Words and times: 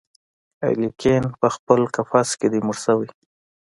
الیکین 0.67 1.23
پخپل 1.41 1.81
قفس 1.93 2.29
کي 2.39 2.47
دی 2.51 2.59
مړ 2.65 2.77
شوی 2.83 3.09